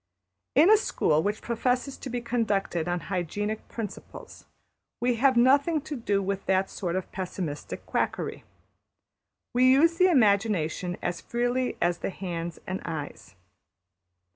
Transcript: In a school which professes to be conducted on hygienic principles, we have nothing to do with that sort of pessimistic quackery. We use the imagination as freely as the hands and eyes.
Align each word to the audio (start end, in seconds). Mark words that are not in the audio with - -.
In 0.55 0.71
a 0.71 0.77
school 0.77 1.21
which 1.21 1.43
professes 1.43 1.95
to 1.99 2.09
be 2.09 2.21
conducted 2.21 2.87
on 2.87 3.01
hygienic 3.01 3.67
principles, 3.67 4.47
we 4.99 5.17
have 5.17 5.37
nothing 5.37 5.79
to 5.81 5.95
do 5.95 6.23
with 6.23 6.43
that 6.47 6.71
sort 6.71 6.95
of 6.95 7.11
pessimistic 7.11 7.85
quackery. 7.85 8.43
We 9.53 9.69
use 9.71 9.97
the 9.97 10.07
imagination 10.07 10.97
as 11.03 11.21
freely 11.21 11.77
as 11.79 11.99
the 11.99 12.09
hands 12.09 12.57
and 12.65 12.81
eyes. 12.83 13.35